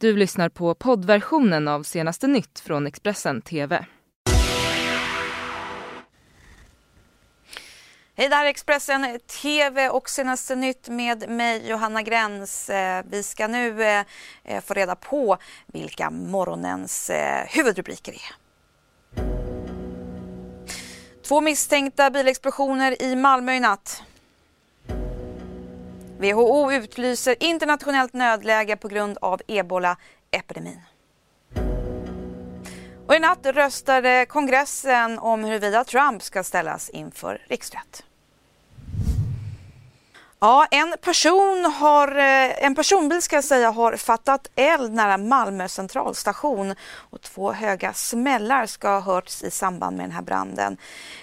[0.00, 3.84] Du lyssnar på poddversionen av senaste nytt från Expressen TV.
[8.16, 12.70] Hej, det här är Expressen TV och senaste nytt med mig Johanna Gräns.
[12.70, 14.04] Eh, vi ska nu eh,
[14.44, 15.36] eh, få reda på
[15.66, 17.10] vilka morgonens
[17.46, 18.34] huvudrubriker är.
[21.28, 24.02] Två misstänkta bilexplosioner i Malmö i natt.
[26.20, 30.80] WHO utlyser internationellt nödläge på grund av ebola-epidemin.
[33.06, 38.04] Och I natt röstade kongressen om huruvida Trump ska ställas inför riksrätt.
[40.40, 45.68] Ja, en person har, eh, en personbil ska jag säga har fattat eld nära Malmö
[45.68, 46.74] centralstation
[47.10, 50.76] och två höga smällar ska ha hörts i samband med den här branden.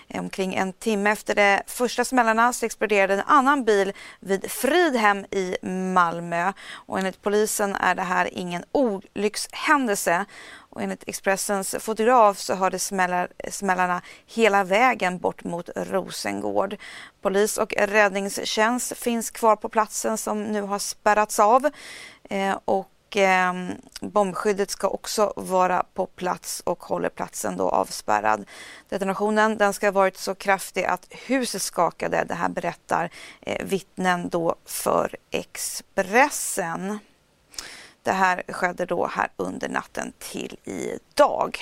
[0.07, 5.25] Eh, omkring en timme efter de första smällarna så exploderade en annan bil vid Fridhem
[5.31, 5.57] i
[5.93, 10.25] Malmö och enligt polisen är det här ingen olyckshändelse
[10.73, 16.77] och enligt Expressens fotograf så hörde smällar, smällarna hela vägen bort mot Rosengård.
[17.21, 21.69] Polis och räddningstjänst finns kvar på platsen som nu har spärrats av.
[22.29, 23.53] Eh, och eh,
[24.01, 28.45] bombskyddet ska också vara på plats och håller platsen då avspärrad.
[28.89, 32.25] Detonationen den ska ha varit så kraftig att huset skakade.
[32.27, 33.09] Det här berättar
[33.41, 36.99] eh, vittnen då för Expressen.
[38.03, 41.57] Det här skedde då här under natten till idag.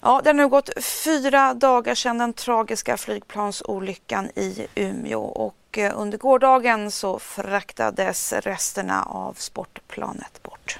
[0.00, 5.92] Ja, det har nu gått fyra dagar sedan den tragiska flygplansolyckan i Umeå och eh,
[5.96, 10.78] under gårdagen så fraktades resterna av sportplanet bort.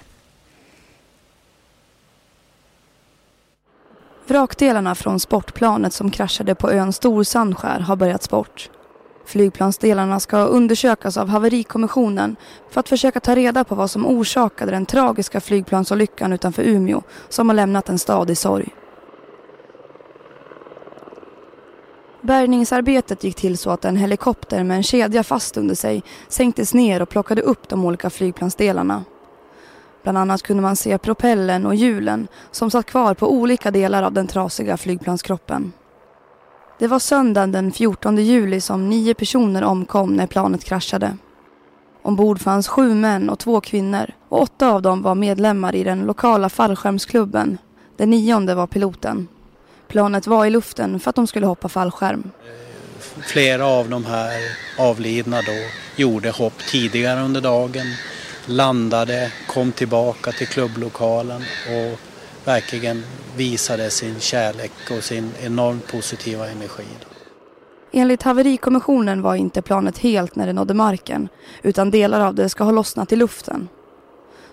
[4.27, 8.71] Vrakdelarna från sportplanet som kraschade på ön Storsandskär har börjats bort.
[9.25, 12.37] Flygplansdelarna ska undersökas av haverikommissionen
[12.71, 17.49] för att försöka ta reda på vad som orsakade den tragiska flygplansolyckan utanför Umeå som
[17.49, 18.75] har lämnat en stad i sorg.
[22.21, 27.03] Bärgningsarbetet gick till så att en helikopter med en kedja fast under sig sänktes ner
[27.03, 29.05] och plockade upp de olika flygplansdelarna.
[30.03, 34.13] Bland annat kunde man se propellen och hjulen som satt kvar på olika delar av
[34.13, 35.73] den trasiga flygplanskroppen.
[36.83, 41.17] Det var söndagen den 14 juli som nio personer omkom när planet kraschade.
[42.03, 46.01] Ombord fanns sju män och två kvinnor och åtta av dem var medlemmar i den
[46.01, 47.59] lokala fallskärmsklubben.
[47.97, 49.29] Den nionde var piloten.
[49.89, 52.31] Planet var i luften för att de skulle hoppa fallskärm.
[53.27, 54.33] Flera av de här
[54.79, 57.87] avlidna då gjorde hopp tidigare under dagen,
[58.47, 62.12] landade, kom tillbaka till klubblokalen och
[62.45, 63.03] verkligen
[63.37, 66.87] visade sin kärlek och sin enormt positiva energi.
[67.93, 71.29] Enligt haverikommissionen var inte planet helt när det nådde marken
[71.63, 73.69] utan delar av det ska ha lossnat i luften.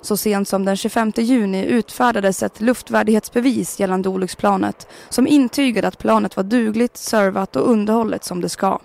[0.01, 6.35] Så sent som den 25 juni utfärdades ett luftvärdighetsbevis gällande olycksplanet som intygade att planet
[6.35, 8.79] var dugligt, servat och underhållet som det ska.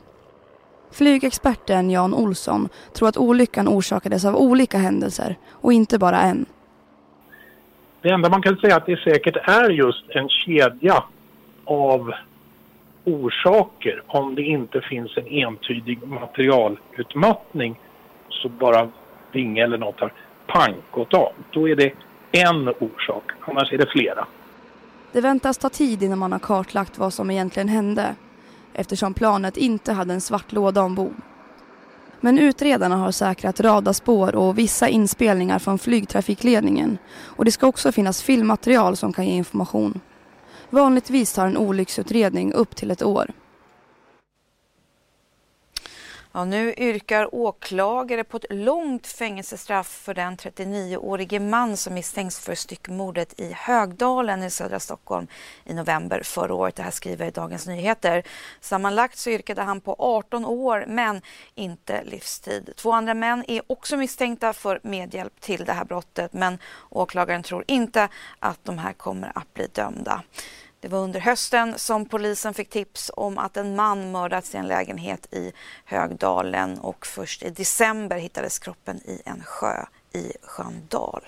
[0.91, 6.47] Flygexperten Jan Olsson tror att olyckan orsakades av olika händelser och inte bara en.
[8.05, 11.05] Det enda man kan säga att det säkert är just en kedja
[11.65, 12.13] av
[13.05, 17.81] orsaker om det inte finns en entydig materialutmattning
[18.29, 18.89] så bara
[19.33, 20.13] vinge eller något har
[20.47, 21.33] pang gått av.
[21.51, 21.93] Då är det
[22.33, 24.27] en orsak, annars är det flera.
[25.13, 28.15] Det väntas ta tid innan man har kartlagt vad som egentligen hände
[28.73, 31.15] eftersom planet inte hade en svart låda ombord.
[32.25, 38.23] Men utredarna har säkrat radarspår och vissa inspelningar från flygtrafikledningen och det ska också finnas
[38.23, 40.01] filmmaterial som kan ge information.
[40.71, 43.31] Vanligtvis tar en olycksutredning upp till ett år.
[46.37, 52.55] Ja, nu yrkar åklagare på ett långt fängelsestraff för den 39-årige man som misstänks för
[52.55, 55.27] styckmordet i Högdalen i södra Stockholm
[55.65, 56.77] i november förra året.
[56.77, 58.23] Det här skriver Dagens Nyheter.
[58.61, 61.23] Sammanlagt så yrkade han på 18 år, men
[61.55, 62.73] inte livstid.
[62.77, 66.59] Två andra män är också misstänkta för medhjälp till det här brottet, men
[66.91, 68.09] åklagaren tror inte
[68.39, 70.23] att de här kommer att bli dömda.
[70.85, 74.69] Det var under hösten som polisen fick tips om att en man mördats i en
[74.69, 75.53] lägenhet i
[75.85, 81.23] Högdalen och först i december hittades kroppen i en sjö i Sköndal.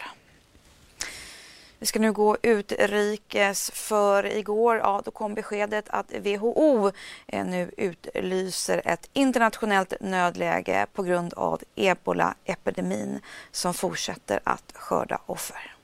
[1.78, 6.92] Vi ska nu gå utrikes för igår ja, då kom beskedet att WHO
[7.26, 13.20] eh, nu utlyser ett internationellt nödläge på grund av ebola-epidemin
[13.50, 15.75] som fortsätter att skörda offer.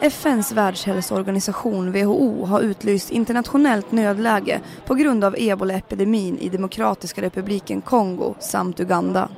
[0.00, 8.34] FNs världshälsoorganisation WHO har utlyst internationellt nödläge på grund av ebolaepidemin i Demokratiska republiken Kongo
[8.38, 9.28] samt Uganda.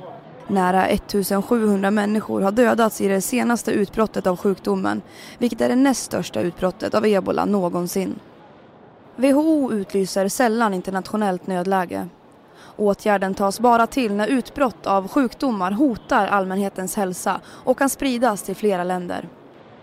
[0.47, 5.01] Nära 1700 människor har dödats i det senaste utbrottet av sjukdomen,
[5.37, 8.19] vilket är det näst största utbrottet av ebola någonsin.
[9.15, 12.07] WHO utlyser sällan internationellt nödläge.
[12.75, 18.55] Åtgärden tas bara till när utbrott av sjukdomar hotar allmänhetens hälsa och kan spridas till
[18.55, 19.29] flera länder.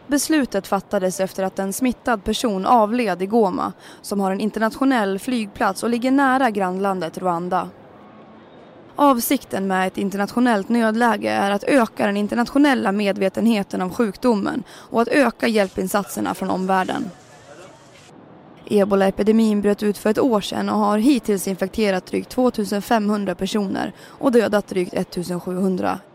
[0.06, 3.73] Beslutet fattades efter att en smittad person avled i Goma
[4.03, 7.69] som har en internationell flygplats och ligger nära grannlandet Rwanda.
[8.97, 15.09] Avsikten med ett internationellt nödläge är att öka den internationella medvetenheten om sjukdomen och att
[15.09, 17.11] öka hjälpinsatserna från omvärlden.
[18.67, 24.33] Ebolaepidemin bröt ut för ett år sedan och har hittills infekterat drygt 2500 personer och
[24.33, 25.89] dödat drygt 1700.
[25.89, 26.14] Mm.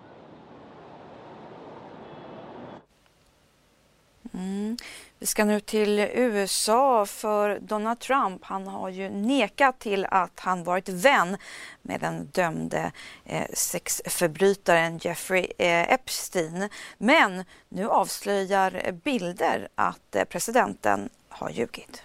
[5.21, 8.45] Vi ska nu till USA för Donald Trump.
[8.45, 11.37] Han har ju nekat till att han varit vän
[11.81, 12.91] med den dömde
[13.25, 16.69] eh, sexförbrytaren Jeffrey eh, Epstein.
[16.97, 22.03] Men nu avslöjar bilder att eh, presidenten har ljugit.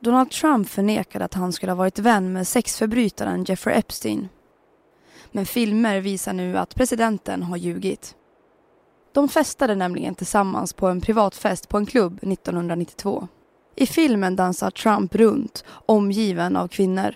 [0.00, 4.28] Donald Trump förnekade att han skulle ha varit vän med sexförbrytaren Jeffrey Epstein.
[5.32, 8.14] Men filmer visar nu att presidenten har ljugit.
[9.12, 13.28] De festade nämligen tillsammans på en privatfest på en klubb 1992.
[13.76, 17.14] I filmen dansar Trump runt, omgiven av kvinnor.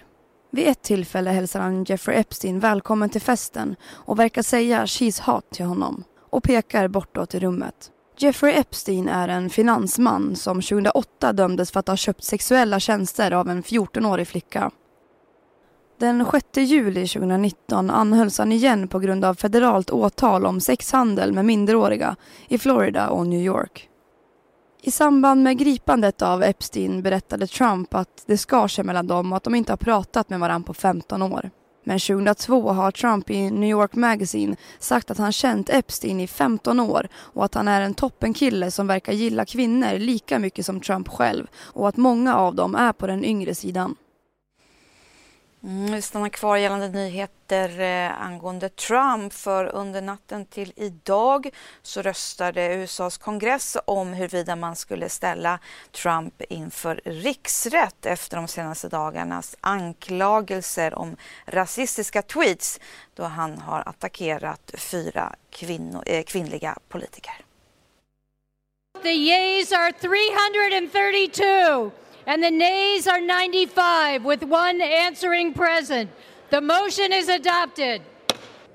[0.51, 5.51] Vid ett tillfälle hälsar han Jeffrey Epstein välkommen till festen och verkar säga “She's hot”
[5.51, 7.91] till honom och pekar bortåt i rummet.
[8.19, 13.49] Jeffrey Epstein är en finansman som 2008 dömdes för att ha köpt sexuella tjänster av
[13.49, 14.71] en 14-årig flicka.
[16.03, 21.45] Den 6 juli 2019 anhölls han igen på grund av federalt åtal om sexhandel med
[21.45, 22.17] minderåriga
[22.49, 23.89] i Florida och New York.
[24.83, 29.37] I samband med gripandet av Epstein berättade Trump att det skar sig mellan dem och
[29.37, 31.51] att de inte har pratat med varandra på 15 år.
[31.85, 36.81] Men 2002 har Trump i New York Magazine sagt att han känt Epstein i 15
[36.81, 41.09] år och att han är en toppenkille som verkar gilla kvinnor lika mycket som Trump
[41.09, 43.97] själv och att många av dem är på den yngre sidan.
[45.65, 51.51] Mm, vi stannar kvar gällande nyheter eh, angående Trump för under natten till idag
[51.83, 55.59] så röstade USAs kongress om huruvida man skulle ställa
[55.93, 61.17] Trump inför riksrätt efter de senaste dagarnas anklagelser om
[61.47, 62.81] rasistiska tweets
[63.15, 67.35] då han har attackerat fyra kvinno, eh, kvinnliga politiker.
[69.03, 71.91] The yeas are 332.
[72.27, 76.11] And the nays are 95 with one answering present.
[76.51, 78.03] The motion is adopted.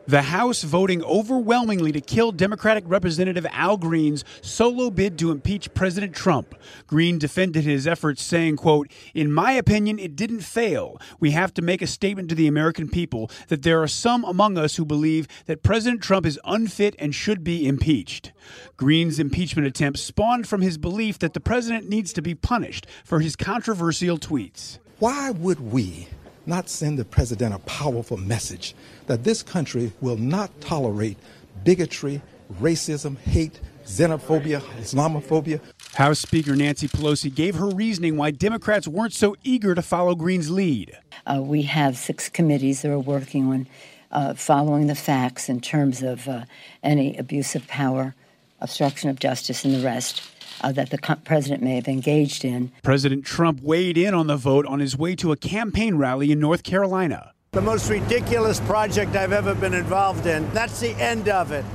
[0.08, 6.16] The House voting overwhelmingly to kill Democratic Representative Al Green's solo bid to impeach President
[6.16, 6.56] Trump.
[6.88, 10.98] Green defended his efforts saying, quote, "In my opinion, it didn't fail.
[11.20, 14.58] We have to make a statement to the American people that there are some among
[14.58, 18.32] us who believe that President Trump is unfit and should be impeached."
[18.78, 23.20] Green's impeachment attempt spawned from his belief that the president needs to be punished for
[23.20, 24.78] his controversial tweets.
[25.00, 26.08] Why would we
[26.48, 28.76] not send the president a powerful message
[29.08, 31.18] that this country will not tolerate
[31.64, 32.22] bigotry,
[32.62, 35.60] racism, hate, xenophobia, Islamophobia.
[35.96, 40.50] House Speaker Nancy Pelosi gave her reasoning why Democrats weren't so eager to follow Green's
[40.50, 40.98] lead.
[41.26, 43.68] Uh, we have six committees that are working on
[44.12, 46.46] uh, following the facts in terms of uh,
[46.84, 48.16] any abuse of power,
[48.62, 50.22] obstruction of justice, and the rest
[50.62, 52.72] uh, that the president may have engaged in.
[52.84, 56.40] President Trump weighed in on the vote on his way to a campaign rally in
[56.40, 57.32] North Carolina.
[57.52, 60.50] The most ridiculous project I've ever been involved in.
[60.54, 61.66] That's the end of it.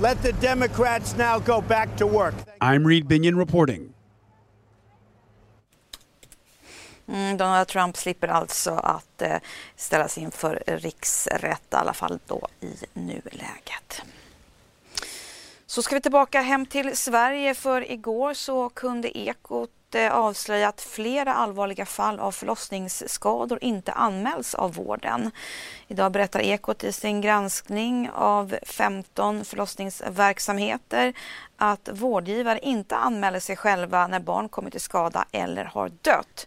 [0.00, 2.34] Let the Democrats now go back to work.
[2.60, 3.94] I'm Reed Binion reporting.
[7.10, 9.36] Mm, Donald Trump slipper alltså att eh,
[9.76, 14.02] ställas inför riksrätt, i alla fall då i nuläget.
[15.70, 20.80] Så ska vi tillbaka hem till Sverige för igår så kunde Ekot eh, avslöja att
[20.80, 25.30] flera allvarliga fall av förlossningsskador inte anmäls av vården.
[25.88, 31.12] Idag berättar Ekot i sin granskning av 15 förlossningsverksamheter
[31.56, 36.46] att vårdgivare inte anmäler sig själva när barn kommit till skada eller har dött.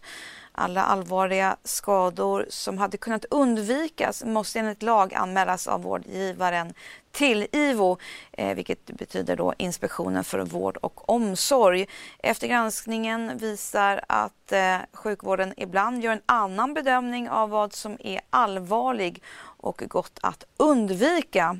[0.56, 6.74] Alla allvarliga skador som hade kunnat undvikas måste enligt lag anmälas av vårdgivaren
[7.12, 7.98] till IVO,
[8.32, 11.86] eh, vilket betyder då Inspektionen för vård och omsorg.
[12.18, 18.20] Efter granskningen visar att eh, sjukvården ibland gör en annan bedömning av vad som är
[18.30, 19.22] allvarlig
[19.56, 21.58] och gott att undvika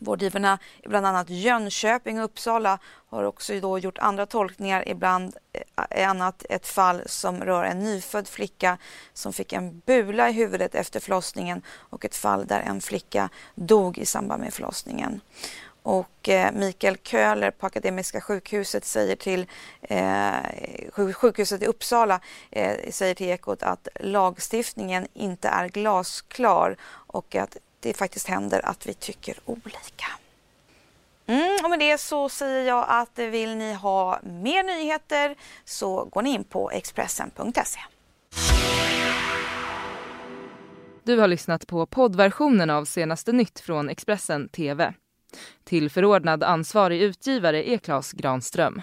[0.00, 5.36] Vårdgivarna i bland annat Jönköping och Uppsala har också då gjort andra tolkningar, ibland
[5.90, 8.78] eh, annat ett fall som rör en nyfödd flicka
[9.12, 13.98] som fick en bula i huvudet efter förlossningen och ett fall där en flicka dog
[13.98, 15.20] i samband med förlossningen.
[15.86, 19.46] Och eh, Mikael Köhler på Akademiska sjukhuset säger till
[19.82, 20.32] eh,
[20.92, 27.96] sjukhuset i Uppsala eh, säger till Ekot att lagstiftningen inte är glasklar och att det
[27.96, 30.06] faktiskt händer att vi tycker olika.
[31.26, 36.22] Mm, och med det så säger jag att vill ni ha mer nyheter så går
[36.22, 37.80] ni in på Expressen.se.
[41.04, 44.94] Du har lyssnat på poddversionen av senaste nytt från Expressen TV.
[45.64, 48.82] Till förordnad ansvarig utgivare är Klas Granström.